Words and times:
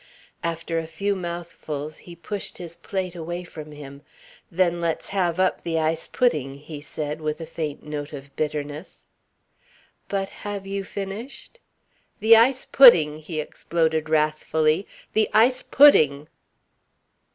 After 0.43 0.79
a 0.79 0.87
few 0.87 1.13
mouthfuls 1.15 1.97
he 1.97 2.15
pushed 2.15 2.57
his 2.57 2.75
plate 2.75 3.13
away 3.13 3.43
from 3.43 3.71
him. 3.71 4.01
"Then 4.49 4.81
let's 4.81 5.09
have 5.09 5.39
up 5.39 5.61
the 5.61 5.77
ice 5.77 6.07
pudding," 6.07 6.55
he 6.55 6.81
said 6.81 7.21
with 7.21 7.39
a 7.39 7.45
faint 7.45 7.83
note 7.83 8.11
of 8.11 8.35
bitterness. 8.35 9.05
"But 10.09 10.29
have 10.41 10.65
you 10.65 10.83
finished?" 10.83 11.59
"The 12.19 12.35
ice 12.35 12.65
pudding!" 12.65 13.19
he 13.19 13.39
exploded 13.39 14.09
wrathfully. 14.09 14.87
"The 15.13 15.29
ice 15.35 15.61
pudding!" 15.61 16.27